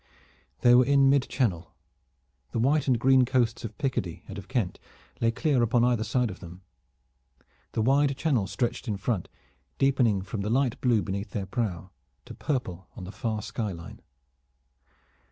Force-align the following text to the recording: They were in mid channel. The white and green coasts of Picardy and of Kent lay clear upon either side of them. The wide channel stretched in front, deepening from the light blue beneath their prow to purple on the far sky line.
They 0.61 0.73
were 0.73 0.83
in 0.83 1.11
mid 1.11 1.29
channel. 1.29 1.75
The 2.53 2.57
white 2.57 2.87
and 2.87 2.97
green 2.99 3.23
coasts 3.23 3.63
of 3.63 3.77
Picardy 3.77 4.23
and 4.27 4.39
of 4.39 4.47
Kent 4.47 4.79
lay 5.21 5.29
clear 5.29 5.61
upon 5.61 5.83
either 5.83 6.03
side 6.03 6.31
of 6.31 6.39
them. 6.39 6.63
The 7.73 7.83
wide 7.83 8.17
channel 8.17 8.47
stretched 8.47 8.87
in 8.87 8.97
front, 8.97 9.29
deepening 9.77 10.23
from 10.23 10.41
the 10.41 10.49
light 10.49 10.81
blue 10.81 11.03
beneath 11.03 11.29
their 11.29 11.45
prow 11.45 11.91
to 12.25 12.33
purple 12.33 12.87
on 12.95 13.03
the 13.03 13.11
far 13.11 13.43
sky 13.43 13.73
line. 13.73 14.01